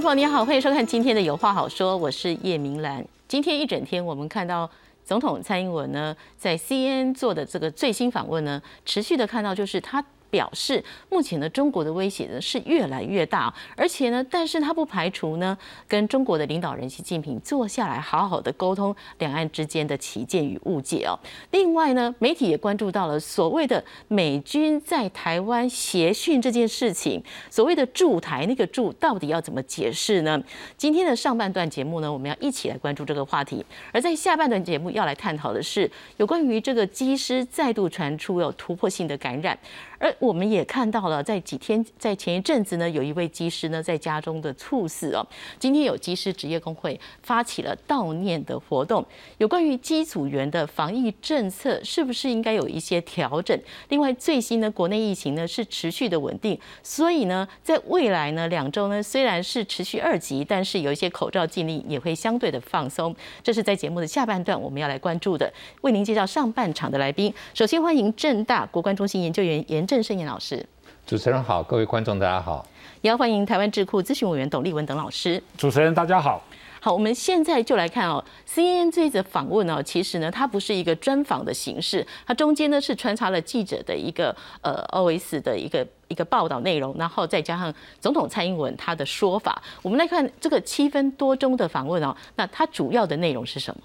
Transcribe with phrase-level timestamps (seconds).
[0.00, 3.04] 朋友你好，欢迎收看今天的有话好说，我是叶明兰。
[3.28, 4.70] 今天一整天，我们看到
[5.04, 10.02] 总统蔡英文呢，在 CNN 做的这个最新访问呢，持续的看到就是他。
[10.32, 21.12] 表示，目前呢，中国的威胁呢是越来越大，而且呢，但是他不排除呢，跟中国的领导人习近平坐下来好好的沟通两岸之间的旗舰与误解哦。
[21.50, 30.42] 另外呢，媒体也关注到了所谓的美军在台湾协训这件事情，所谓的驻台那个驻到底要怎么解释呢？
[30.78, 33.62] 今天的上半段节目呢，我们要一起来关注这个话题，
[33.92, 39.58] 而在下半段节目要来探讨的是有关于这个机师再度传出有突破性的感染。
[39.98, 45.26] 而我们也看到了，在几天在前一阵子呢，有一位机师呢在家中的猝死哦。
[45.58, 49.04] 今天有机师职业工会发起了悼念的活动，
[49.38, 53.60] 有关于机组员的防疫政策是不是应该有一些调整？
[53.88, 63.14] 另外，最新的国内疫情呢是持续的稳定，所以呢，在未来呢两周呢虽然是持续二级，但是有一些口罩禁令也会相对的放松。
[63.42, 67.34] 这是在节目的下半段我们要来关注的，为您介绍上半场的来宾。
[67.54, 69.82] 首先欢迎正大国关中心研究员严。
[69.92, 70.62] 正生胜言老师，
[71.06, 72.66] 主持人好，各位观众大家好，
[73.00, 75.42] 也要欢迎台湾智库咨询委员董立文等老师。
[75.56, 76.42] 主持人大家好，
[76.82, 89.62] 好，我们现在就来看哦，CNN 这则访问呢，其实呢，它不是一个专访的形式，它中间呢是穿插了记者的一个呃 OS 的一个一个报道内容，然后再加上总统蔡英文他的说法。
[89.80, 93.82] 我们来看这个七分多钟的访问哦，那它主要的内容是什么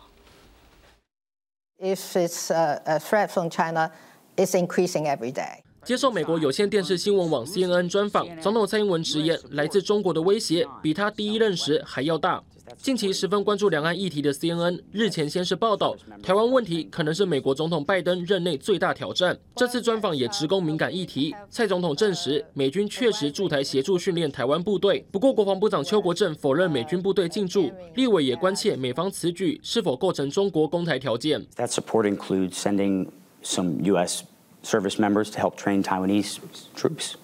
[1.79, 3.91] ？If it's a threat from China,
[4.35, 5.61] it's increasing every day.
[5.87, 12.43] 接受美国有线电视新闻网 CNN 专访，总统蔡英文直言，来自中国的威胁比他第一任时还要大。
[12.75, 19.39] 近期十分关注两岸议题的 CNN 日前先是报道，台湾问题可能是美国总统拜登任内最大挑战。
[19.55, 27.71] 这次专访也直攻敏感议题，蔡总统证实美军确实驻台协助训练台湾部队，不过国防部长邱国正否认美军部队进驻。
[27.95, 31.41] 立委也关切美方此举是否构成中国攻台条件。
[31.55, 33.07] That support includes sending
[33.41, 34.23] some U.S.
[34.67, 37.15] service members to help train Taiwanese troops?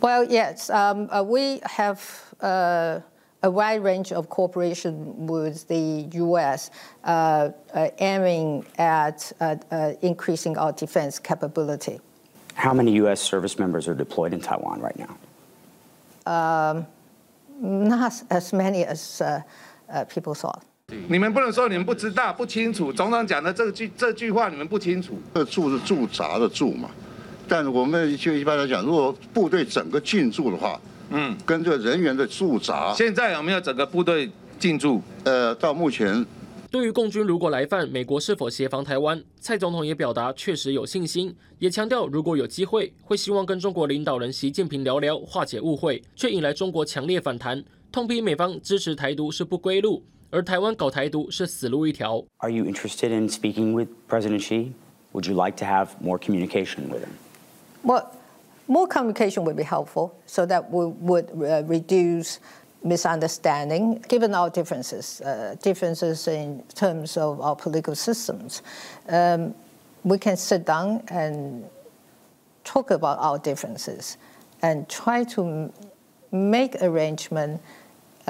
[0.00, 3.00] Well, yes, um, uh, we have uh,
[3.42, 6.70] a wide range of cooperation with the U.S.
[7.04, 12.00] Uh, uh aiming at uh, uh, increasing our defense capability.
[12.54, 13.20] How many U.S.
[13.20, 15.16] service members are deployed in Taiwan right now?
[16.26, 16.86] Um,
[17.60, 19.22] not as many as
[20.08, 20.64] people thought.
[21.08, 22.92] 你们不能说你们不知道、不清楚。
[22.92, 25.18] 总统讲的这句这句话，你们不清楚。
[25.34, 26.90] 这驻是驻扎的驻嘛，
[27.48, 30.80] 但我们就一般来讲，如果部队整个进驻的话，
[31.10, 35.02] 嗯，跟这人员的驻扎，现在有没有整个部队进驻？
[35.24, 36.24] 呃，到目前，
[36.70, 39.22] 对于共军如果来犯，美国是否协防台湾？
[39.40, 50.02] 蔡总统也表达确实有信心，也强调如果有机会，会希望跟中国领导人习近平聊聊，化解误会，却引来中国强烈反弹，痛批美方支持台独是不归路。
[50.31, 52.23] 而台湾搞台独是死路一条。
[52.37, 54.73] Are you interested in speaking with President Xi?
[55.13, 57.17] Would you like to have more communication with him?
[57.83, 58.11] Well,
[58.67, 62.39] more communication would be helpful so that we would uh, reduce
[62.83, 68.61] misunderstanding, given our differences, uh, differences in terms of our political systems.
[69.09, 69.55] Um,
[70.03, 71.65] we can sit down and
[72.63, 74.17] talk about our differences
[74.61, 75.71] and try to
[76.31, 77.61] make arrangement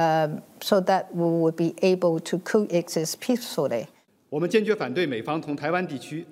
[0.02, 3.86] um, so that we would be able to coexist peacefully.
[4.28, 6.24] 我们坚决反对美方同台湾地区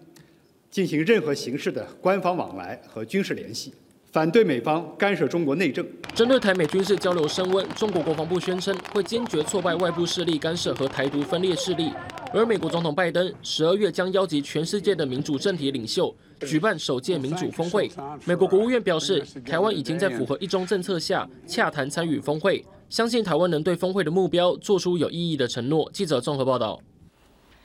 [0.71, 3.75] 进行任何形式的官方往来和军事联系，
[4.11, 5.87] 反对美方干涉中国内政。
[6.15, 11.93] 针对台美军事交流升温，中国国防部宣称会坚决挫败外部势力干涉和台独分裂势力。
[12.33, 16.15] 而美国总统拜登十二月将邀集全世界的民主政体领袖
[16.47, 17.91] 举办首届民主峰会。
[18.25, 22.65] 美国国务院表示，台湾已经在符合一中政策下洽谈参与峰会。
[22.91, 25.91] 相信台湾能对峰会的目标做出有意义的承诺。
[25.93, 26.79] 记者综合报道。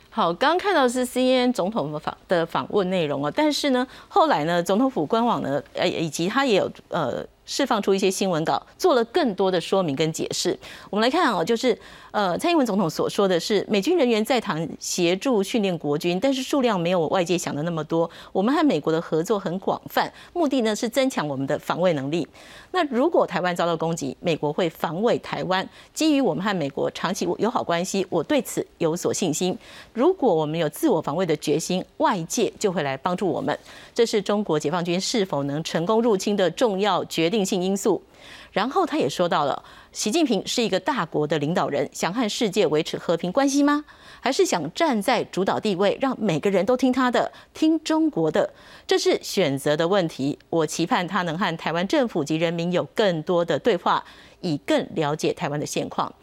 [0.10, 7.25] 好，刚刚看到是 CNN 总统的访的访问内容啊，但是呢，后来呢，总统府官网呢，呃，以及他也有呃。
[7.48, 10.57] 释放出一些新闻稿，做了更多的说明跟解释。
[10.89, 11.77] 我们来看哦，就是
[12.16, 18.10] 呃，蔡英文总统所说的是，美军人员在台协助训练国军，但是数量没有外界想的那么多。
[18.32, 22.26] 我们和美国的合作很广泛，目的呢是增强我们的防卫能力。
[22.72, 25.68] 那如果台湾遭到攻击，美国会防卫台湾。
[25.94, 29.58] 基于我们和美国长期友好关系，我对此有所信心。
[29.92, 33.60] 如果我们有自我防卫的决心，外界就会来帮助我们。
[33.94, 38.02] 这是中国解放军是否能成功入侵的重要决定性因素。
[38.51, 43.86] 然后他也说到了，习近平是一个大国的领导人，想和世界维持和平关系吗？
[44.19, 48.54] 还是想站在主导地位，让每个人都听他的，听中国的？
[48.88, 50.39] 这是选择的问题。
[50.50, 54.04] 我期盼他能和台湾政府及人民有更多的对话。
[54.42, 56.13] 以更了解台湾的现况。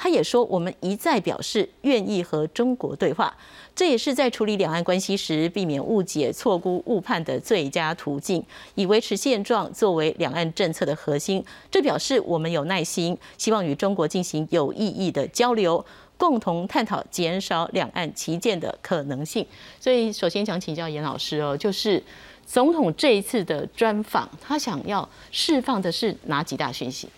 [0.00, 3.36] 他也说，我们一再表示愿意和中国对话，
[3.74, 8.40] 这也是在处理两岸关系时避免误解、错估、误判的最佳途径，
[8.76, 11.44] 以维持现状作为两岸政策的核心。
[11.68, 15.84] 这表示我们有耐心，希望与中国进行有意义的交流，
[16.16, 19.44] 共同探讨减少两岸旗舰的可能性。
[19.80, 22.00] 所以，首先想请教严老师哦，就是
[22.46, 27.08] 总统这一次的专访，他想要释放的是哪几大讯息？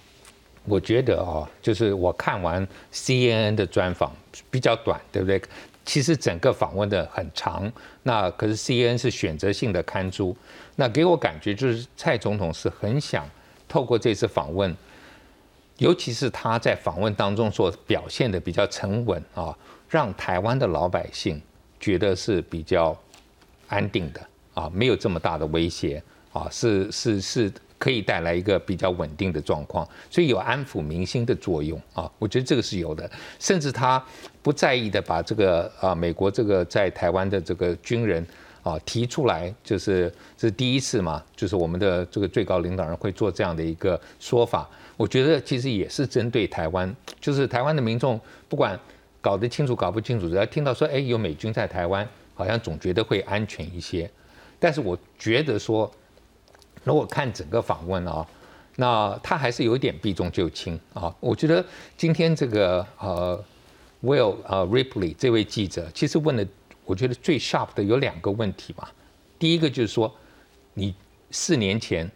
[0.66, 4.14] 我觉得哦，就是我看完 CNN 的专访
[4.50, 5.40] 比较短，对不对？
[5.84, 7.70] 其实整个访问的很长，
[8.02, 10.36] 那可是 CNN 是选择性的刊出，
[10.76, 13.28] 那给我感觉就是蔡总统是很想
[13.66, 14.76] 透过这次访问，
[15.78, 19.56] 尤其是他在访问当中所表现的比较沉稳啊，
[19.88, 21.40] 让台湾的老百姓
[21.80, 22.96] 觉得是比较
[23.66, 24.20] 安定的
[24.54, 26.00] 啊，没有这么大的威胁
[26.32, 27.52] 啊，是是是。
[27.80, 33.10] 可以带来一个比较稳定的状况，所以有安抚民心的作用啊，我觉得这个是有的。
[33.38, 34.04] 甚至他
[34.42, 38.24] 不在意的把这个啊美国这个在台湾的这个军人
[38.62, 44.68] 啊提出来，就是这是第一次嘛，就是我们的这个最高领导人会做这样的一个说法。
[44.98, 48.78] 我觉得其实也是针对台湾，就是台湾的民众不管
[49.22, 54.10] 搞得清楚搞不清楚，只要听到说哎有美军在台湾，好像总觉得会安全一些。
[54.58, 55.90] 但是我觉得说。
[56.84, 58.26] 如果看整个访问啊，
[58.76, 61.14] 那他还是有点避重就轻啊。
[61.20, 61.64] 我觉得
[61.96, 63.44] 今天这个呃
[64.02, 66.46] ，Will 呃 Ripley 这位记者，其实问的
[66.84, 68.88] 我觉得最 sharp 的有两个问题嘛。
[69.38, 70.12] 第一个就是说，
[70.74, 70.94] 你
[71.30, 72.10] 四年前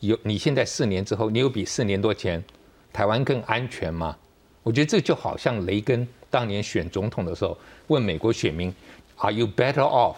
[0.00, 2.42] 有，你现在四年之后，你有比四年多前
[2.92, 4.16] 台湾更安全吗？
[4.62, 7.56] 我觉得这就好像雷根当年选总统的时候
[7.88, 8.72] 问美国选民
[9.16, 10.16] ，Are you better off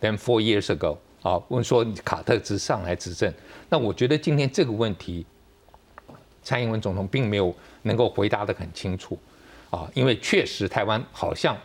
[0.00, 0.96] than four years ago？
[1.26, 3.32] 啊，问说卡特执上来执政，
[3.68, 5.26] 那我觉得今天这个问题，
[6.44, 7.52] 蔡英文总统并没有
[7.82, 9.18] 能够回答得很清楚，
[9.68, 11.58] 啊，因为确实台湾好像，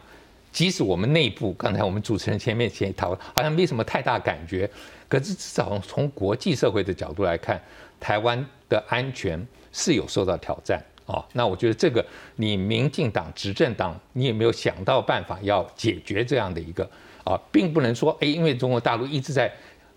[0.51, 4.67] 即使我们内部刚才我们主持人前面先讨论，好像没什么太大感觉，
[5.07, 7.61] 可是至少从国际社会的角度来看，
[7.99, 11.23] 台湾的安全是有受到挑战啊。
[11.33, 12.03] 那我觉得这个
[12.35, 16.89] 你民进党执政党，你有没有想到办法要解决这样的一个？
[17.31, 19.49] 啊，并不能说，哎，因为中国大陆一直在，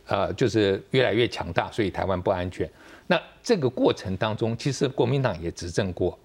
[0.07, 2.71] 呃，就是越来越强大，所以台湾不安全。
[3.09, 6.17] 那这个过程当中，其实国民党也执政过，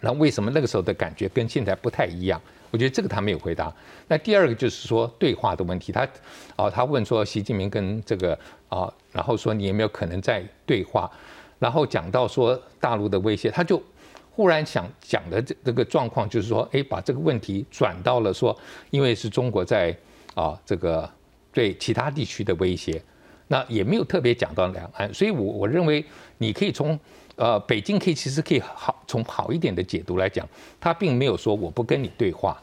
[0.00, 2.40] 那为什么那个时候的感觉跟现在不太一样？
[2.70, 3.70] 我觉得这个他没有回答。
[4.08, 6.08] 那第二个就是说对话的问题，他，
[6.56, 8.38] 啊，他问说习近平跟这个
[8.70, 11.10] 啊，然后说你有没有可能在对话？
[11.58, 13.82] 然后讲到说大陆的威胁，他就
[14.30, 18.58] 忽然想讲的这这个状况就是说，哎，把这个问题转到了说，
[18.88, 19.94] 因为是中国在。
[20.36, 21.08] 啊，这个
[21.50, 23.02] 对其他地区的威胁，
[23.48, 26.04] 那也没有特别讲到两岸，所以我我认为
[26.36, 26.98] 你可以从
[27.36, 30.46] 呃北京可以其实可以好从好一点的解读来讲，
[30.78, 32.62] 他并没有说我不跟你对话，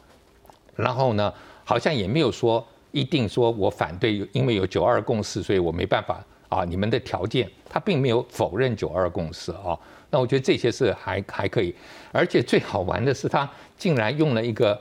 [0.75, 1.33] 然后呢，
[1.63, 9.75] 好像也没有说一定说我反对，因为有九二共识，所以我没办法啊，你们的条件，他并没有否认九二共识啊，
[10.11, 11.73] 那我觉得这些是还还可以，
[12.11, 14.79] 而且最好玩的是他竟然用了一个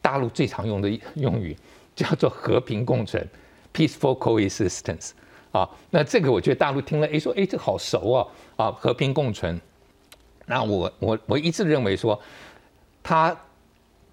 [0.00, 1.54] 大陆最常用的用语。
[1.94, 3.26] 叫做和平共存
[3.72, 5.10] ，peaceful coexistence，
[5.50, 9.60] 啊，那这个我觉得大陆听了，哎，说，哎，这好熟哦，啊，和平共存。
[10.46, 12.20] 那我我我一直认为说，
[13.02, 13.36] 他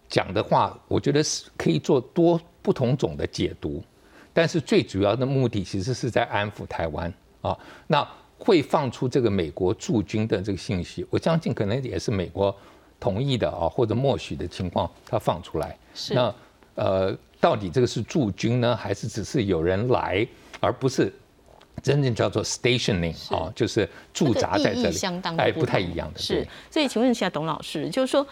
[0.07, 3.83] 讲的话，我觉得是可以做多不同种的解读，
[4.33, 7.57] 但是最主要的目的其实是在安抚台湾啊。
[7.88, 8.07] 那
[8.38, 12.55] 会放出这个美国驻军的这个信息，我相信可能也是美国
[13.00, 15.77] 同意的啊，或者默许的情况，他放出来。
[15.93, 16.13] 是。
[16.13, 16.33] 那
[16.79, 17.17] 呃。
[17.41, 20.27] 到底这个是驻军呢，还是只是有人来，
[20.59, 21.09] 而不是
[21.81, 25.00] 真正叫做 stationing 啊，就是驻扎在这里，
[25.38, 26.19] 哎，不太一样的。
[26.19, 28.27] 是，所以请问一下董老师，就是说，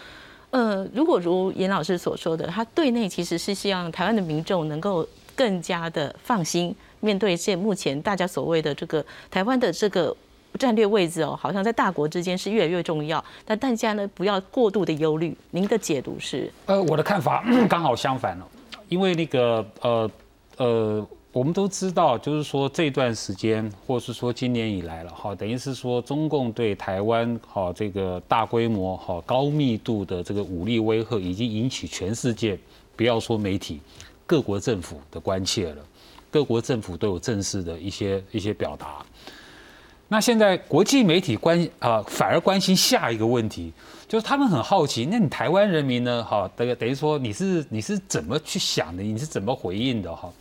[0.50, 10.13] 呃，如果如严老师所说的，他对内其实是希望台湾的民众能够更加的放心，面对现目前大家所谓的这个台湾的这个
[10.60, 15.36] 战略位置哦，好像在大国之间是越来越重要，但大家呢不要过度的忧虑。
[15.51, 16.51] 您的解读是？
[16.66, 18.44] 呃，我的看法 刚好相反哦。
[18.89, 20.12] 因为那个呃
[20.58, 32.58] 呃，我们都知道，就是说这段时间，或是说今年以来了哈，等于是说中共对台湾哈这个大规模哈高密度的这个武力威吓，已经引起全世界，
[32.96, 33.82] 不要说媒体，
[34.25, 35.84] 各国政府的关切了。
[36.32, 39.06] 各国政府都有正式的一些一些表达。
[40.10, 43.74] 那现在国际媒体关啊，反而关心下一个问题。
[44.08, 46.24] 就是他们很好奇，那你台湾人民呢？
[46.24, 49.04] 哈，等等于说你是你是怎么去想的？
[49.04, 50.16] 你是怎么回应的？
[50.16, 50.32] 哈，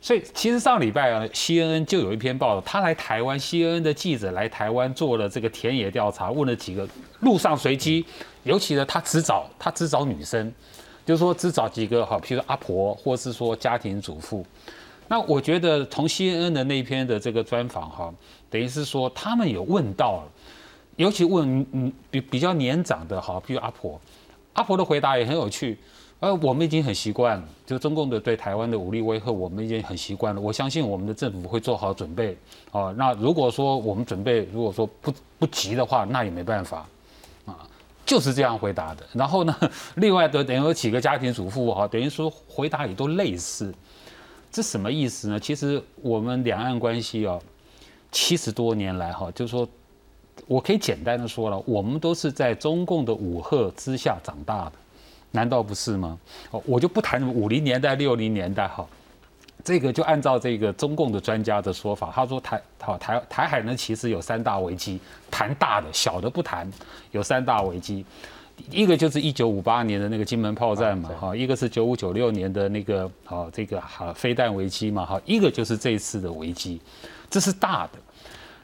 [0.00, 6.88] 所以其实上礼拜啊，CNN 就有一篇报道，他来台湾，CNN 的记者来台湾做了这个田野调查，问了几个
[7.20, 8.02] 路上随机，
[8.44, 10.50] 尤其呢，他只找他只找女生，
[11.04, 14.42] 就是说只找几个哈，譬如说阿婆，或是说家庭主妇。
[15.06, 18.10] 那我觉得从 CNN 的那篇的这个专访哈，
[18.52, 20.32] 等于是说他们有问到了，
[20.96, 23.98] 尤其问嗯比比较年长的哈，比如阿婆，
[24.52, 25.78] 阿婆的回答也很有趣。
[26.20, 30.40] 呃，我们已经很习惯了，就中共的对台湾的武力威吓，我们已经很习惯了。
[30.40, 32.38] 我相信我们的政府会做好准备。
[32.70, 36.86] 哦，那如果说我们准备，如果说不不急的话，那也没办法，
[37.44, 37.58] 啊，
[38.06, 39.04] 就是这样回答的。
[39.12, 39.56] 然后呢，
[39.96, 43.74] 另外的等于有几个家庭主妇哈，等于说回答也都类似。
[44.52, 45.40] 这什么意思呢？
[45.40, 47.42] 其实我们两岸关系哦，
[48.12, 49.66] 七十多年来哈，就是说，
[50.46, 54.72] 我可以简单的说了，我们都是在中共的武吓之下长大的。
[55.34, 56.18] 难道不是吗？
[56.50, 58.86] 哦，我就不谈五零年代、六零年代哈，
[59.64, 65.00] 这个就按照这个中共的专家的说法，他说台好台台海呢其实有三大危机，
[65.30, 66.70] 谈大的小的不谈，
[67.12, 68.04] 有三大危机，
[68.70, 76.78] 一个就是一九五八年的那个金门炮战嘛哈，一个是九五九六年的那个好这个哈飞弹危机嘛哈，一个就是这一次的危机，
[77.32, 77.98] 这是大的。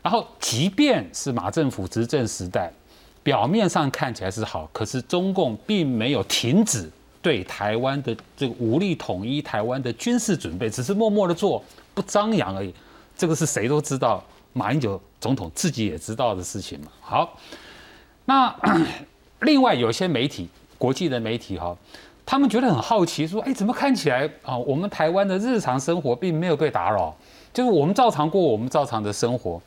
[0.00, 2.72] 然后即便是马政府执政时代。
[3.20, 12.72] 表面上看起来是好，可是中共并没有停止对台湾的这个武力统一台湾的军事准备，只是默默的做，不张扬而已。
[13.18, 16.86] 这个是谁都知道，马英九总统自己也知道的事情嘛。
[17.02, 17.36] 好，
[18.24, 18.54] 那
[19.40, 20.48] 另外有些媒体，
[20.78, 21.76] 国际的媒体哈，
[22.24, 27.14] 他们觉得很好奇，说，哎，怎么看起来啊，我们台湾的日常生活并没有被打扰，
[27.52, 29.60] 就是我们照常过我们照常的生活。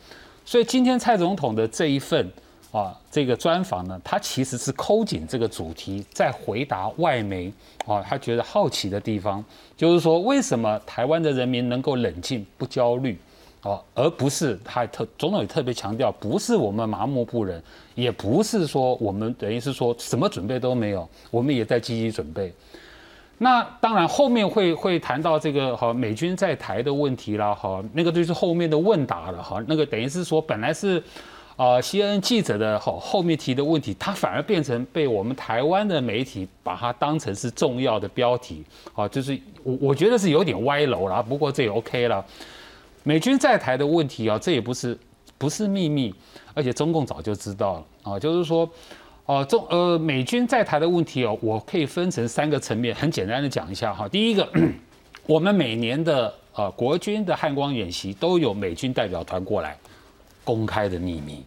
[0.46, 2.32] 所以今天蔡总统的这一份。
[2.72, 7.52] 啊，这个专访呢，他其实是抠紧这个主题，在回答外媒
[7.86, 9.44] 啊，他觉得好奇的地方，
[9.76, 13.20] 就是说为什么台湾的人民能够冷静不焦虑，
[13.62, 17.62] 啊，而不是他特总统也特别强调，不是我们麻木不仁，
[17.94, 22.54] 也不是说我们等于是说什么准备都没有，我们也在积极准备。
[23.44, 31.02] 那当然后面会会谈到这个哈美军在台的问题啦，哈，那个就是后面的问答了哈，那个等于是说本来是。
[31.58, 38.64] 啊，CNN 记者的后后面提的问题，他反而变成被我们台湾的媒体把它当成是重要的标题，
[38.96, 42.26] 啊，就是我我觉得是有点歪楼了，不过这也 OK 了。
[43.04, 44.98] 美军在台的问题啊，这也不是
[45.38, 46.12] 不是秘密，
[46.56, 48.68] 而且中共早就知道了啊，就是说，
[49.32, 54.06] 哦，中呃美军在台的问题哦，我可以分成三个层面，很简单的讲一下哈。
[54.06, 54.46] 第一个，
[55.26, 59.78] 我们每年的呃国军的汉光演习都有美军代表团过来，
[60.44, 61.46] 公开的秘密。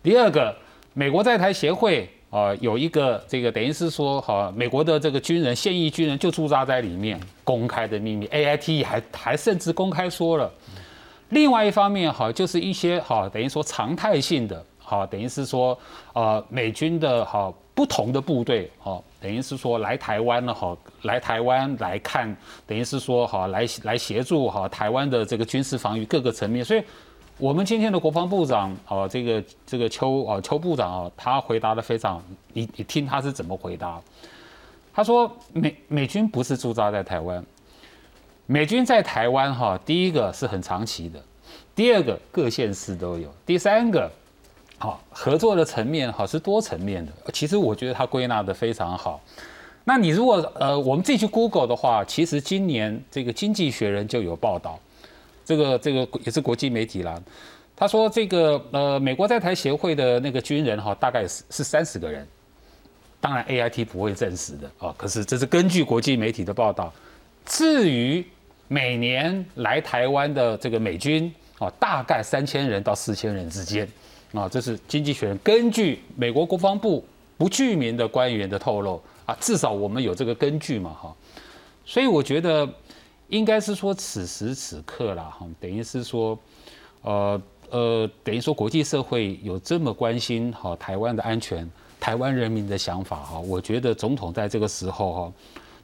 [0.00, 0.54] 第二个，
[0.94, 10.48] 美国在台协会啊，有一个这个等于是说，哈，美国的这个军人，现役军人就驻扎在里面，公开的秘密，A I T 还还甚至公开说了。
[11.30, 15.78] 另外一方面，哈，就是一些哈，等于说常态性的，好，等于是说，
[16.14, 22.34] 呃，美军的哈不同的部队，哈，等于是说来台湾了，哈，来台湾来看，
[22.66, 26.82] 等于是说，哈，来来协助哈台湾的这个军事防御各个层面，所以。
[27.40, 32.20] 我们今天的国防部长哦，这个这个邱哦邱部长啊，他回答的非常，
[32.52, 34.02] 你你听他是怎么回答？
[34.92, 37.44] 他说美美军不是驻扎在台湾，
[38.46, 41.22] 美军在台湾哈，第一个是很长期的，
[41.76, 44.10] 第二个各县市都有，第三个
[44.78, 47.12] 好合作的层面哈是多层面的。
[47.32, 49.20] 其实我觉得他归纳的非常好。
[49.84, 54.78] 那你如果呃我们自己去 Google 的话，其实今年这个经济学人就有报道。
[55.44, 57.18] 这个这个也是国际媒体啦，
[57.74, 62.28] 他说这个呃美国在台协会的那个军人哈，大概是是三十个人，
[63.18, 66.92] 当然 A I T 不会证实的啊，可是这是根据国际媒体的报道。
[67.46, 68.22] 至于
[68.68, 73.88] 每年来台湾的这个美军啊，大概三千人到四千人之间
[74.32, 77.04] 啊，这是经济学人根据美国国防部
[77.36, 81.16] 不具名的官员的透露啊，至少我们有这个根据嘛哈，
[81.84, 82.68] 所以我觉得。
[83.30, 86.38] 应该是说此时此刻啦，哈，等于是说，
[87.02, 91.70] 呃呃，等于说国际社会有这么关心哈台湾的安全，
[92.00, 95.32] 台湾人民的想法哈，我觉得总统在这个时候哈，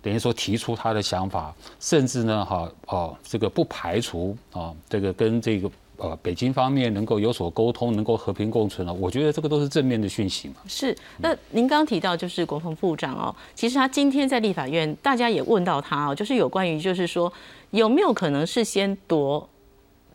[0.01, 5.71] 等于说提出他的想法，甚至呢哈哦这个不排除啊这个跟这个。
[5.97, 10.57] 呃，北京方面能够有所沟通，能够和平共存了，我觉得这个都是正面的讯息嘛。
[10.67, 17.33] 是，那您刚刚提到就是国防部长哦，其实他今天在立法院，大家也问到他哦，就是有关于就是说
[17.71, 19.49] 有没有可能是先夺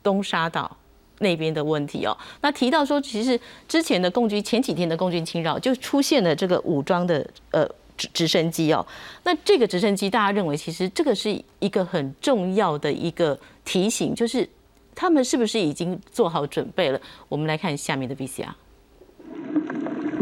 [0.04, 0.76] 东沙岛
[1.20, 2.18] 那边的问题哦。
[2.42, 7.68] 那提到说，其实之前的共军前几天的共军侵扰就出现了这个武装的呃。
[8.14, 8.88] 直升机哦。
[9.26, 14.48] 那这个直升机，大家认为其实这个是一个很重要的一个提醒，就是
[15.00, 17.00] 他们是不是已经做好准备了？
[17.30, 18.50] 我们来看下面的 VCR。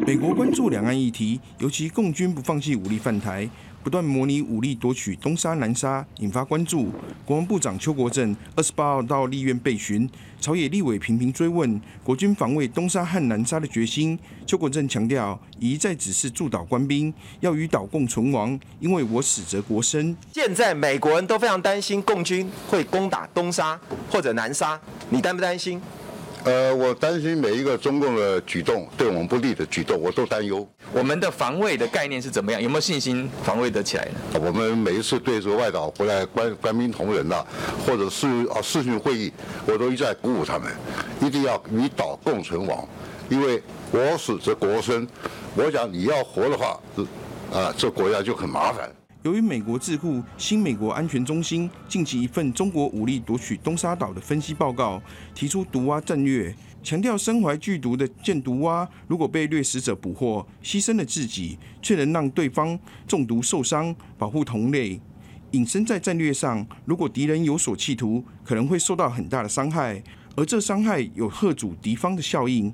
[0.05, 3.49] 美国关注两岸议题，尤其共军不放弃武力犯台。
[3.87, 6.91] 不断模拟武力夺取东沙、南沙，引发关注。
[7.23, 10.09] 国防部长邱国正二十八号到立院备询，
[10.41, 14.19] 朝野立委频频追问国军防卫东沙和南沙的决心。
[14.45, 20.13] 邱国正强调，一再指示驻岛官兵要与岛共存亡，因为我死则国生。
[20.33, 23.79] 现在美国人都非常担心共军会攻打东沙
[24.11, 24.77] 或者南沙，
[25.09, 25.81] 你担不担心？
[26.43, 30.65] 呃，我担心每一个中共的举动对我们不利的举动，我都担忧。
[30.93, 32.61] 我们的防卫的概念是怎么样？
[32.61, 34.39] 有没有信心防卫得起来呢？
[34.41, 37.45] 我们每一次对这个外岛回来官官兵同仁呐，
[37.85, 39.33] 或者是啊视讯会议，
[39.65, 40.71] 我都一再鼓舞他们，
[41.21, 42.87] 一定要与岛共存亡，
[43.27, 45.05] 因为国死则国生。
[45.55, 46.79] 我想你要活的话，
[47.51, 48.89] 啊，这国家就很麻烦。
[49.27, 55.03] 由于美国智库新美国安全中心近期一份中国武力夺取东沙岛的分析报告，
[55.35, 64.97] 提出毒蛙战略，强调身怀剧毒的箭毒蛙，如果被掠食者捕获，牺牲了自己，却能让对方中毒受伤，保护同类。
[65.51, 70.01] 隐身在战略上，如果敌人有所企图，可能会受到很大的伤害，
[70.37, 72.73] 而这伤害有吓阻敌方的效应，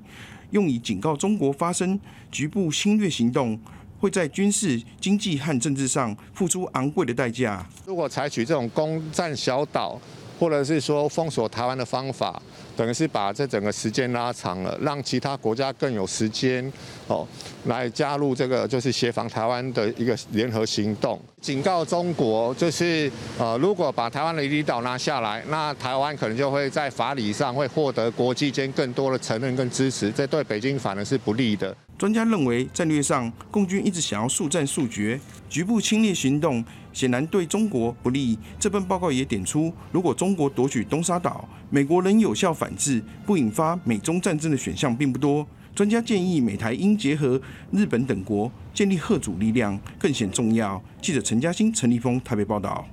[0.52, 1.98] 用以警告中国发生
[2.30, 3.58] 局部侵略行动。
[4.04, 7.66] 会在军事、经济和政治上付出昂贵的代价。
[7.86, 9.98] 如果采取这种攻占小岛，
[10.38, 12.42] 或者是说封锁台湾的方法，
[12.76, 16.72] 等于是把这整个时间拉长了，让其他国家更有时间
[17.06, 17.26] 哦
[17.66, 21.20] 来加入这个就是协防台湾的一个联合行动。
[21.40, 31.76] 警告中国，就是呃，如果把台湾的离岛拿下来，那台湾可能就会在法理上会获得国际间更多的承认跟支持，这对北京反而是不利的。
[31.96, 38.36] 专家认为，战略上，共军一直想要速战速决，局部侵略行动显然对中国不利。
[38.58, 45.46] 这份报告也点出，如果中国夺取东沙岛，美国能有效反反制，不引发美中战争的选项并不多。
[45.74, 47.38] 专家建议，美台应结合
[47.72, 50.82] 日本等国，建立贺主力量，更显重要。
[51.02, 52.86] 记者陈嘉欣、陈立峰台北报道。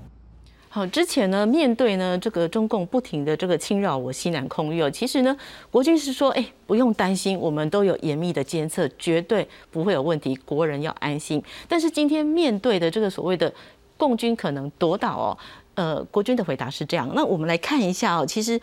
[0.68, 5.38] 好，之前呢，面对呢这个中共不停的这个侵扰我西南空域哦，其实呢，
[5.70, 11.42] 国军是说，哎，不用担心，我们都有严密的监测，绝对不会有问题，国人要安心。
[11.70, 13.54] 但是今天面对的这个所谓的
[13.96, 15.38] 共军可能夺岛哦，
[15.76, 17.10] 呃，国军的回答是这样。
[17.14, 18.60] 那我们来看一下哦，其实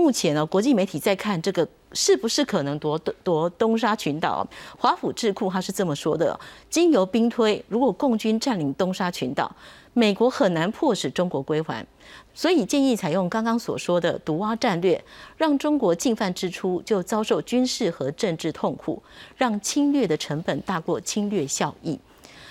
[0.00, 4.46] 目前呢，国际媒体在看这个是不是可能夺夺东沙群岛。
[4.78, 6.38] 华府智库他是这么说的：，
[6.70, 9.54] 经由兵推，如果共军占领东沙群岛。
[9.92, 11.84] 美国很难迫使中国归还，
[12.32, 15.04] 所以建议采用刚刚所说的毒蛙战略，
[15.36, 19.02] 让中国进犯之初就遭受军事和政治痛苦，
[19.36, 21.98] 让侵略的成本大过侵略效益。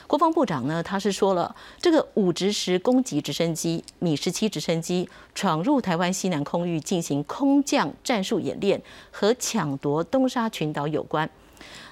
[0.09, 11.29] 国防部长呢，他是说了，这个五直十攻击直升机、米十七直升机闯入台湾西南空域进行空降战术演练，和抢夺东沙群岛有关。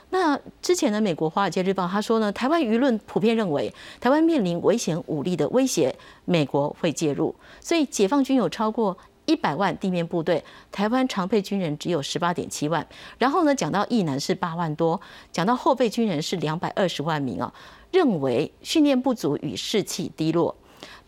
[0.09, 7.35] 那之前的美国《华尔街日报》他说呢，台湾舆论普遍认为台湾面临危险武力的威胁，美国会介入。
[7.61, 12.87] 所以解放军有超过一百万地面部队，台湾常备军人只有十八点七万。
[13.19, 14.99] 然后呢，讲到役男是八万多，
[15.31, 17.53] 讲到后备军人是两百二十万名啊，
[17.91, 20.55] 认为训练不足与士气低落。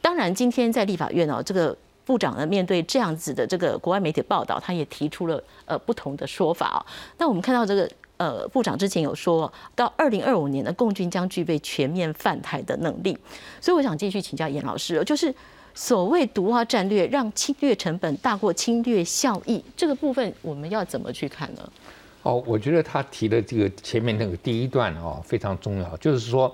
[0.01, 6.85] 当然，今天在立法院哦，这个部长呢面对这样子的这个国外媒体报道，他也提出了呃不同的说法啊。
[7.17, 7.89] 那我们看到这个。
[8.19, 13.17] 呃，部长之前有说到，二零二五年的共军将具备全面犯台的能力，
[13.61, 15.33] 所以我想继续请教严老师，就是
[15.73, 21.71] 所谓毒化战略，让侵略成本大过侵略效益，这个部分我们要怎么去看呢？
[22.23, 26.53] 哦，我觉得他提的这个前面那个第一段哦非常重要，就是说，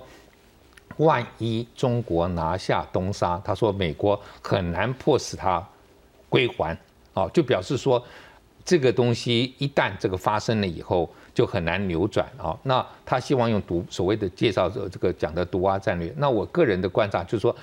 [0.98, 5.66] 万一中国拿下东沙，他说美国很难迫使他
[6.28, 6.76] 归还，
[7.14, 8.02] 哦，就表示说
[8.64, 11.08] 这个东西一旦这个发生了以后。
[11.36, 12.58] 就很难扭转啊！
[12.62, 16.10] 那他希望用毒所谓的介绍这这个讲的毒蛙战略。
[16.16, 17.54] 那我个人的观察就是说，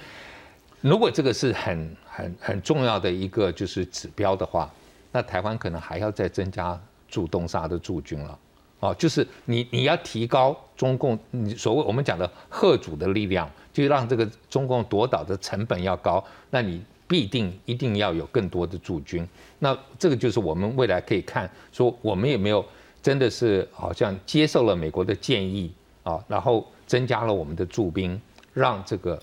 [0.80, 4.72] 如果这个是很很很重要的一个就是指标的话，
[5.12, 8.39] 那台湾可能还要再增加驻东沙的驻军了。
[8.82, 19.28] 哦，就是你你要提高中共你所谓我们讲的贺主的力量，就让这个中共夺岛的成本要高，那你必定一定要有更多的驻军。
[19.60, 22.64] 那这个就是我们未来可以看说我们有没有。
[23.04, 25.70] 真的是好像接受了美国的建议
[26.04, 28.18] 啊，然后增加了我们的驻兵，
[28.54, 29.22] 让这个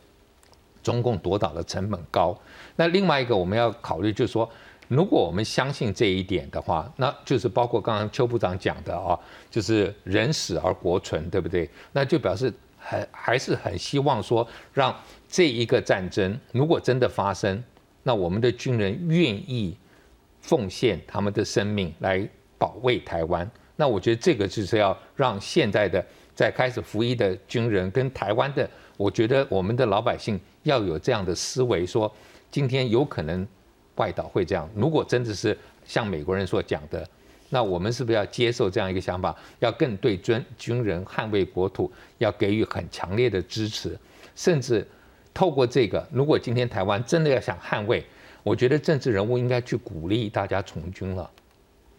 [0.83, 2.39] 中共夺岛的成本高。
[2.77, 4.47] 那另外一个我们要考虑就是说，
[4.91, 9.17] 如果我们相信这一点的话，那就是包括刚刚邱部长讲的啊，
[9.49, 11.71] 就是人死而国存，对不对？
[11.93, 14.93] 那就表示很还是很希望说，让
[15.29, 17.63] 这一个战争如果真的发生，
[18.03, 19.77] 那我们的军人愿意
[20.41, 23.49] 奉献他们的生命来保卫台湾。
[23.77, 32.13] 那我觉得这个就是要让现在的在开始服役的军人跟台湾的，我觉得我们的老百姓要有这样的思维，说
[32.51, 33.47] 今天有可能
[34.01, 34.67] 外岛会这样。
[34.75, 37.07] 如果真的是像美国人所讲的，
[37.51, 39.37] 那我们是不是要接受这样一个想法？
[39.59, 43.99] 要更对军军人捍卫国土要给予很强烈的支持，
[44.35, 44.87] 甚至
[45.35, 48.03] 透过这个，如果今天台湾真的要想捍卫，
[48.43, 51.29] 我觉得政治人物应该去鼓励大家从军了，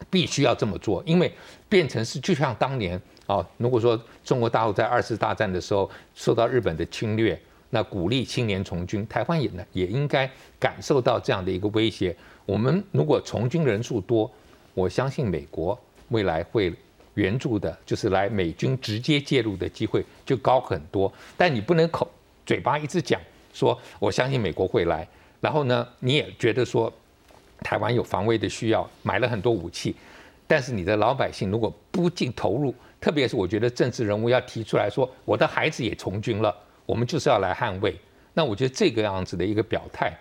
[0.10, 1.32] 必须要这么做，因为
[1.70, 7.40] 变成是就像当年啊，如果说中国大陆在二次大战的时候受到日本的侵略，
[7.74, 10.30] 那鼓励青年从军，台湾也呢也应该
[10.60, 12.16] 感受到这样的一个威胁。
[12.46, 14.30] 我们如果从军人数多，
[14.74, 15.80] 我相信美国
[16.10, 16.74] 未来会
[17.14, 21.12] 援助的，就是来美军直接介入的机会就高很多。
[21.38, 22.10] 但你不能口
[22.46, 23.20] 嘴巴一直讲
[23.54, 25.08] 说我相信美国会来，
[25.40, 26.92] 然后呢你也觉得说
[27.60, 29.96] 台湾有防卫的需要，买了很多武器，
[30.46, 36.54] 但是你的老百姓如果不进投入，特别是我觉得政治人物要提出来说我的孩子也从军了，
[36.86, 38.00] 我们就是要来捍卫。
[38.34, 40.18] 那我觉得这个样子的一个表态，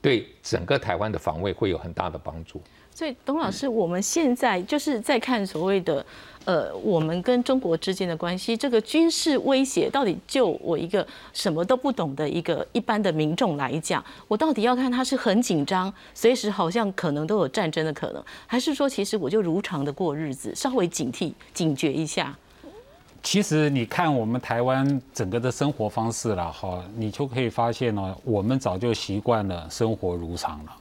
[0.00, 2.60] 对整个台湾的防卫会有很大的帮助。
[2.94, 6.04] 所以，董老师，我们现在就是在看所谓的，
[6.44, 22.36] 呃，我们跟中国之间的关系，这个军事威胁到底就我一个什么都不懂的一个一般的民众来讲，我到底要看他是很紧张，随时好像可能都有战争的可能，还是说其实我就如常的过日子，稍微警惕、警觉一下？
[23.22, 30.76] 其实你看我们台湾整个的生活方式了哈，你就可以发现呢，我们早就习惯了生活如常了。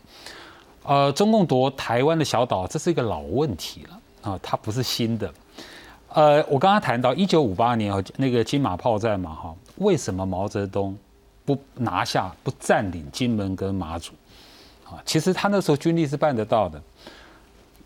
[0.83, 5.33] 呃，中共夺台湾的小岛，这是一个老问题了啊，它不是新的。
[6.09, 10.97] 呃，我刚刚谈到一九五八年啊那个金马炮战嘛，哈，为什么毛泽东
[11.43, 14.13] 不拿下、不占领金门跟马祖？
[14.85, 16.81] 啊，其实他那时候军力是办得到的。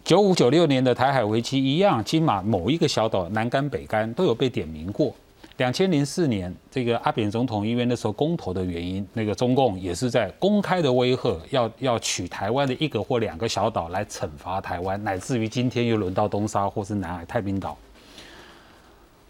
[0.03, 5.13] 九五九六年的台海危机一样，金马某一个小岛，南竿、北竿都有被点名过。
[5.57, 17.77] 两千零四年，这个阿扁总统因为那时候公投的原因，那个中共也是在公开的威吓，要要取台湾的一个或两个小岛来惩罚台湾，乃至于今天又轮到东沙或是南海太平岛。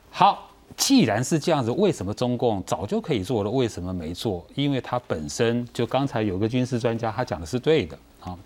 [0.10, 4.45] 好，既然是这样子，为什么中共早就可以做了，为什么没做？
[4.55, 8.38] 因为它本身就刚才有个军事专家他讲的是对的啊，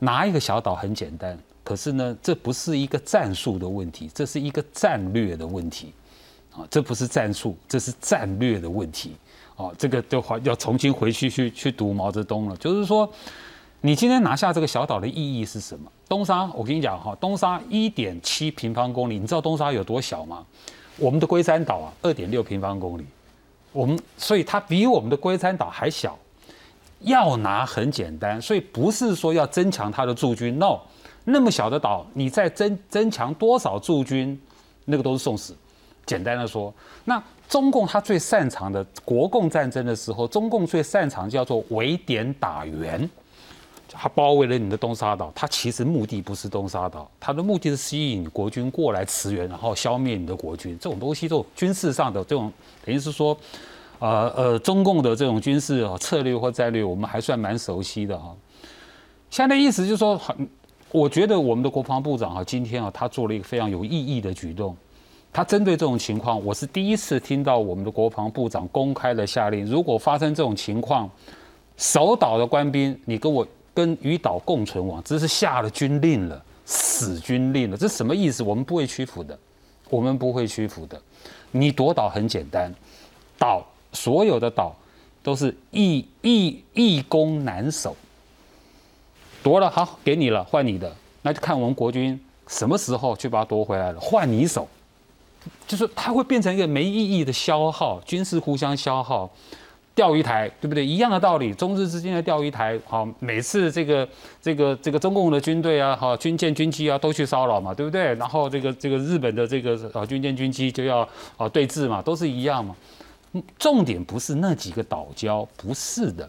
[0.00, 1.38] 拿一个小岛很简单，
[1.68, 5.92] 可是呢，这不是一个战术的问题，这是一个战略的问题。
[6.50, 9.12] 啊，这不是战术，这是战略的问题。
[9.54, 12.56] 啊，这个的话要重新回去去去读毛泽东了。
[12.56, 13.06] 就是说，
[13.82, 15.92] 你今天拿下这个小岛的意义是什么？
[16.08, 20.46] 东沙，我跟你讲哈，东沙一点七平方公里，你知道东沙有多小吗？
[20.96, 23.04] 我们的龟山岛啊，二点六平方公里，
[23.72, 26.18] 我们所以它比我们的龟山岛还小。
[27.00, 30.58] 要拿很简单，所以不是说要增强它的驻军。
[30.58, 30.80] no，
[31.30, 34.40] 那么小的岛，你再增增强多少驻军，
[34.86, 35.54] 那个都是送死。
[36.06, 36.72] 简单的说，
[37.04, 43.08] 那中共他最擅长的国共战争的时候，中共最擅长叫做围点打援，
[43.90, 50.78] 他包围了你的东沙岛，他其实目的不是东沙岛，他的目的是吸引国军过来驰援，然后消灭你的国军。
[50.80, 52.50] 这种东西，这种军事上的这种，
[52.86, 53.36] 等于是说，
[53.98, 58.34] 呃呃，中共的这种军事策略或战略，我们还算蛮熟悉的哈。
[59.30, 60.48] 现在意思就是说，很，
[60.90, 64.74] 我觉得我们的国防部长啊，今天啊，他做了一个非常有意义的举动。
[65.30, 71.08] 他针对这种情况，我是第一次听到我们的国防部长公开的下令：如果发生这种情况，
[71.76, 77.76] 守岛的官兵，你跟我跟与岛共存亡，这是下了军令了，死军令了。
[77.76, 78.42] 这什么意思？
[78.42, 79.38] 我们不会屈服的，
[79.90, 80.98] 我们不会屈服的。
[81.50, 82.74] 你夺岛很简单，
[83.38, 84.74] 岛所有的岛
[85.22, 87.94] 都是易易易攻难守，
[89.48, 94.68] 夺了好给你了，换你的，那就看我们国军什么时候去把它夺回来了，换你守。
[95.66, 99.30] 就是它会变成一个没意义的消耗，军事互相消耗，
[99.94, 100.84] 钓鱼台对不对？
[100.84, 104.06] 一样的道理，中日之间的钓鱼台，好，每次这个
[104.42, 108.14] 这个这个中共的军队啊，哈，军舰军机啊，都去骚扰嘛，对不对？
[108.16, 111.08] 然后这个这个日本的这个啊军舰军机就要
[111.38, 112.76] 啊对峙嘛，都是一样嘛。
[113.58, 116.28] 重点不是那几个岛礁，不是的，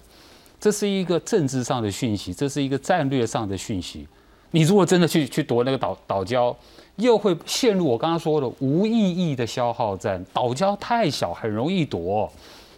[0.60, 4.08] 这是一个政治上的讯息，这是一个战略上的讯息。
[4.52, 6.56] 你如果真的去去夺那个岛岛礁，
[6.98, 10.24] 又会陷入我刚刚说的无意义的消耗战。
[10.34, 12.32] 岛礁太小，很容易夺。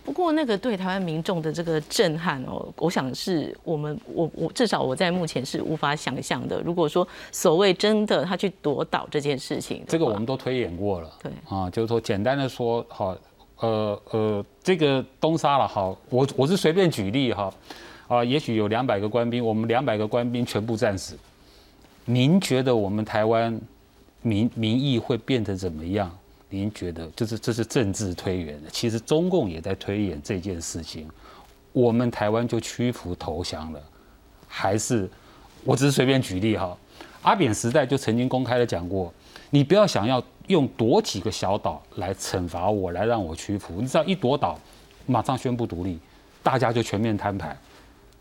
[0.04, 6.60] 不过那个对台湾民众的这个震撼哦，我想是我们我我至少我在目前是无法想象的。
[6.62, 11.10] 如果说所谓真的他去夺岛这件事情，这个我们都推演过了。
[11.22, 13.16] 对啊，就是说简单的说，好，
[13.62, 17.54] 呃呃，这个东沙了哈，我我是随便举例哈，
[18.08, 21.16] 啊，也许有两百个官兵，我们两百个官兵全部战死，
[22.06, 23.60] 您觉得我们台湾
[24.22, 26.12] 民民意会变得怎么样？
[26.50, 31.08] 您觉得就是这是政治推演的，其实中共也在推演这件事情，
[31.72, 33.82] 我们台湾就屈服投降了，
[34.48, 35.10] 还是
[35.64, 36.78] 我只是随便举例哈，
[37.22, 39.14] 阿扁时代就曾经公开的讲过，
[39.50, 44.60] 你不要想要用夺几个小岛来惩罚我，来让我屈服，你知道一夺岛，
[45.06, 46.00] 马上宣布独立，
[46.44, 47.58] 大家就全面摊牌。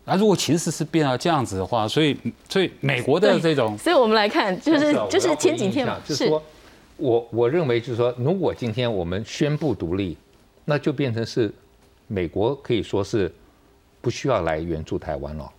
[0.03, 2.17] 那如果情势是变到这样子的话，所以
[2.49, 6.41] 所以美国的这种，所以我们来看，就是就是前几天嘛，就是说，
[6.97, 10.17] 我我认为就是说，如果今天我们宣布独立，
[10.65, 11.53] 那就变成是
[12.07, 13.31] 美国可以说是
[14.01, 15.49] 不需要来援助台湾了。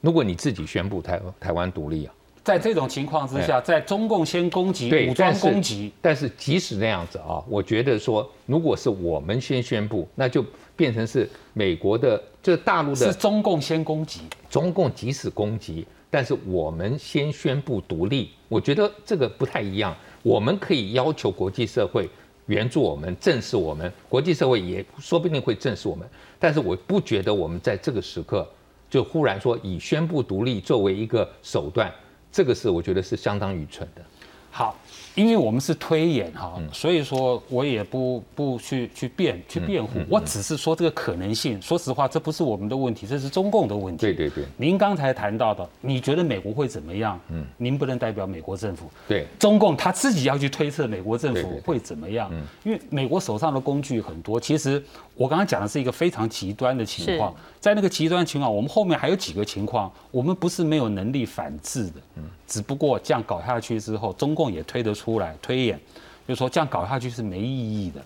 [0.00, 2.14] 如果你自己宣布台台湾独立啊，
[2.50, 12.20] 在这种情况之下，在中共先攻击武装攻击，但是即使那样子啊，我觉得说，如果是我们先宣布，那就变成是美国的。
[12.42, 19.94] 这大陆的是中共先攻击，中共即使攻击，但是我们先宣布独立，我觉得这个不太一样。
[20.24, 22.10] 我们可以要求国际社会
[22.46, 26.04] 援助我们、正视我们，国际社会也说不定会正视我们。
[26.40, 28.44] 但是我不觉得我们在这个时刻
[28.88, 31.92] 就忽然说以宣布独立作为一个手段，
[32.32, 34.02] 这个是我觉得是相当愚蠢的。
[34.50, 34.76] 好。
[35.20, 41.60] 因为我们是推演哈，所以说我也不不去去辩去辩护，我只是说这个可能性。
[41.60, 44.00] 说实话，这不是我们的问题，这是中共的问题。
[44.00, 44.46] 对对对。
[44.56, 47.20] 您刚才谈到的，你觉得美国会怎么样？
[47.28, 48.90] 嗯，您不能代表美国政府。
[49.06, 49.26] 对。
[49.38, 52.30] 中共他自己要去推测美国政府会怎么样？
[52.32, 52.42] 嗯。
[52.64, 54.82] 因为美国手上的工具很多，其实
[55.14, 62.00] 我刚刚讲的是一个非常极端的情况，在那个极端情况，我们后面还有几个情况，我们不是没有能力反制的。
[62.16, 62.22] 嗯。
[62.46, 65.80] 只不过这样搞下去之后，中共也推得出来推演，
[66.28, 68.00] 就说这样搞下去是没意义的，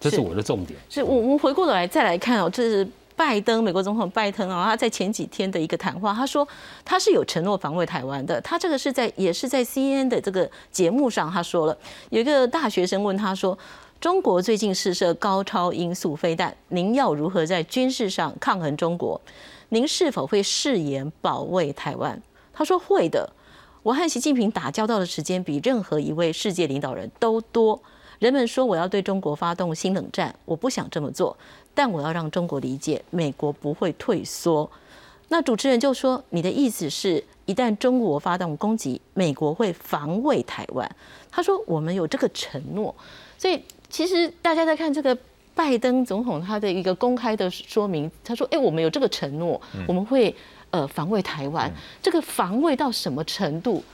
[0.00, 0.78] 这是我的重点。
[0.88, 6.46] 是我我们回过头来再来看哦，这是拜登美国总统拜登啊，他在前几天的一个谈话，他说
[6.84, 8.40] 他是有承诺防卫台湾的。
[8.40, 11.76] 他这个是在也是在 CNN 的这个节目上他说了，
[12.08, 13.56] 有一个大学生问他说，
[14.00, 19.20] 中国最近试射高超音速飞弹，您要如何在军事上抗衡中国？
[19.68, 22.20] 您是否会誓言保卫台湾？
[22.52, 23.30] 他说会的。
[23.82, 27.80] 我和习近平打交道的时间比任何一位世界领导人都多。
[28.20, 31.36] 人们说我要对中国发动新冷战，我不想这么做，
[31.74, 34.70] 但我要让中国理解，美国不会退缩。
[35.26, 40.88] 那主持人就说：“你的意思是，一旦中国发动攻击，美国会防卫台湾？”
[41.32, 42.94] 他说：“我们有这个承诺。”
[43.36, 45.16] 所以其实大家在看这个
[45.56, 50.32] 拜登总统他的一个公开的说明，他说：“哎，我们有这个承诺，我们会。”
[50.72, 51.70] 呃，防卫台湾，
[52.02, 53.84] 这个防卫到什么程度？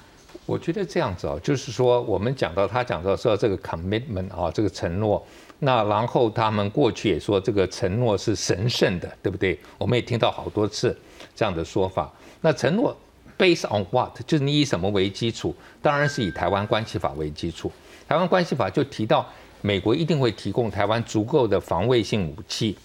[0.46, 5.26] 我觉得这样子啊，就是说，我们讲到他讲到说这个 commitment 啊，这个承诺，
[5.58, 9.58] 那然后他们过去也说这个承诺是神圣的，对不对？
[9.76, 10.96] 我们也听到好多次
[11.34, 12.08] 这样的说法。
[12.42, 12.96] 那承诺
[13.36, 14.16] based on what？
[14.24, 15.52] 就是你以什么为基础？
[15.82, 17.72] 当然是以台湾关系法为基础。
[18.06, 19.26] 台湾关系法就提到
[19.62, 22.78] 美国一定会提供台湾足够的防卫性武器。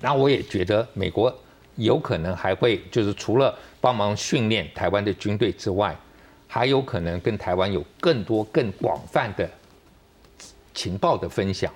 [0.00, 1.36] 那我也觉得美国。
[1.76, 5.96] 有可能还会就是除了帮忙训练台湾的军队之外，
[6.46, 9.48] 还有可能跟台湾有更多更广泛的
[10.74, 11.72] 情报的分享，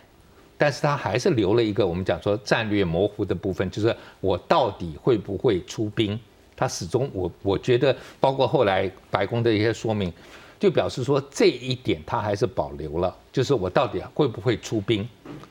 [0.59, 6.19] 但是他还是留了一个我们讲说战略模糊的部分，就是我到底会不会出兵？
[6.55, 10.11] 他始终我我觉得，包括后来白宫的一些说明，
[10.59, 15.07] 就表示说这一点他还是保留了，就是我到底会不会出兵？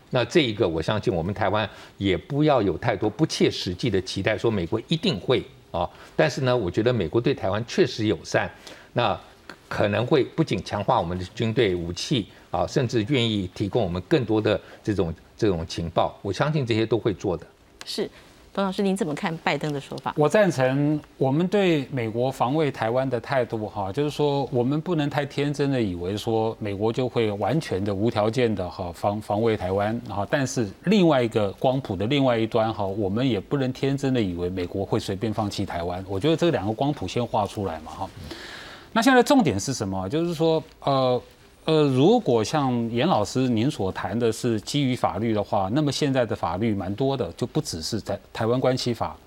[0.09, 5.89] 那这一个，我相信我们台湾也不要有太多不切实际的期待，说美国一定会啊。
[6.15, 8.49] 但是呢，我觉得美国对台湾确实友善，
[8.93, 9.19] 那
[9.67, 16.17] 可能会不仅强化我们的军队武器啊，甚至愿意提供我们更多的这种这种情报。
[16.21, 17.45] 我相信这些都会做的。
[17.85, 18.09] 是。
[18.55, 20.13] 董老师，您怎么看拜登的说法？
[20.15, 36.01] 我赞成我们对美国防卫台湾的态度，哈，就是说我们不能太天真的以为说美国就会完全的无条件的哈防防卫台湾，哈，但是另外一个光谱的另外一端，哈，我们也不能天真的以为美国会随便放弃台湾。
[36.07, 38.09] 我觉得这两个光谱先画出来嘛，哈。
[38.93, 40.07] 那现在重点是什么？
[40.07, 41.21] 就是说，呃。
[41.65, 49.17] 呃，如果像严老师您所谈的是基于法律的话，那么现在的法律蛮多的，就不只是在台湾关系法，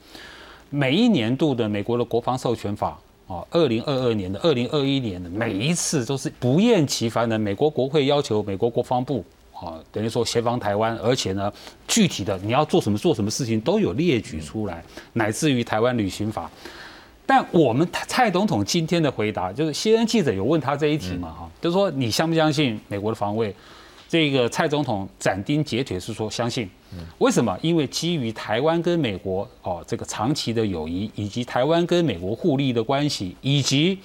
[0.70, 2.96] 每一年度的美国的国防授权法
[3.26, 11.52] 啊，二零二二年的、二零二一年的，每一次都是不厌其烦的，美国国会要求美国国防部啊，等于说协防台湾，而且呢，
[11.88, 16.48] 具体的你要做什么、做什么事情都有列举出来，乃至于台湾旅行法。
[17.28, 23.54] 但我们蔡总统今天的回答，就是 CNN 记者有问他这一题嘛，哈，就是说你相不相信美国的防卫？
[24.08, 26.66] 这个蔡总统斩钉截铁是说相信，
[27.18, 27.54] 为什么？
[27.60, 33.98] 因为基于台湾跟美国哦这个长期的友谊，以及台湾跟美国互利的关系，以及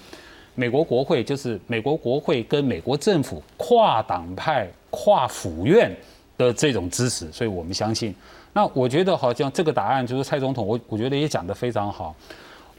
[0.56, 5.90] 美国国会就是美国国会跟美国政府跨党派、跨府院
[6.38, 8.14] 的这种支持，所以我们相信。
[8.52, 12.14] 那我觉得好像这个答案就是蔡总统，我我觉得也讲得非常好。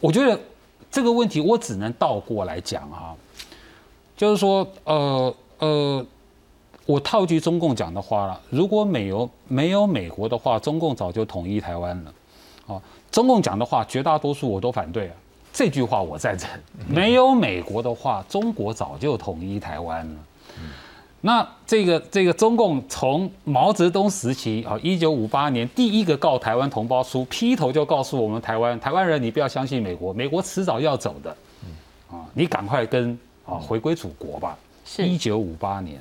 [0.00, 0.38] 我觉得
[0.90, 3.14] 这个问题我只能倒过来讲啊，
[4.16, 6.06] 就是说呃呃。
[6.86, 12.14] 我套句中共讲的话了，如果没有没有美国的话，中共早就统一台湾了。
[12.66, 15.14] 哦，中共讲的话，绝大多数我都反对啊。
[15.50, 16.50] 这句话我赞成。
[16.86, 20.20] 没有美国的话，中国早就统一台湾了。
[21.26, 31.34] 那这个这个中共从毛泽东时期啊，一九五八年第一个告台湾同胞书，劈头就告诉我们台湾台湾人，你不要相信美国，美国迟早要走的。
[32.10, 34.54] 啊，你赶快跟啊回归祖国吧。
[34.98, 35.98] 一九五八年。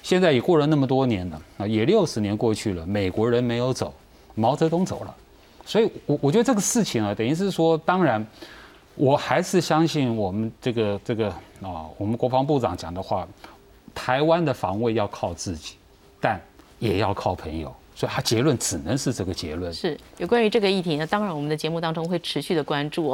[0.00, 3.92] 现在也过了那么多年了啊，也六十年过去了，美国人没有走，
[4.36, 5.12] 毛泽东走了，
[5.66, 8.24] 所以，我我觉得这个事情啊，等于是说，当然，
[8.94, 11.28] 我还是相信我们这个这个
[11.60, 13.26] 啊，我们国防部长讲的话，
[13.94, 15.74] 台湾的防卫要靠自己，
[16.20, 16.40] 但
[16.78, 17.74] 也要靠朋友。
[17.96, 19.72] 所以，他结论只能是这个结论。
[19.72, 23.08] 是有关于这个议题呢，当然我们的节目当中会持续的关注。